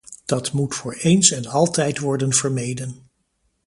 [0.25, 3.09] Dat moet voor eens en altijd worden vermeden.